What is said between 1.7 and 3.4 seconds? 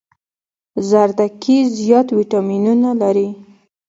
زيات ويټامينونه لري